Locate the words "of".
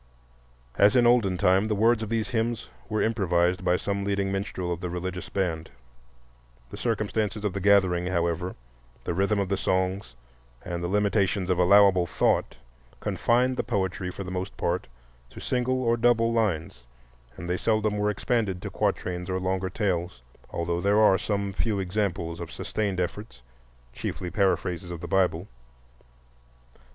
2.01-2.09, 4.73-4.81, 7.45-7.53, 9.37-9.47, 11.51-11.59, 22.39-22.51, 24.89-24.99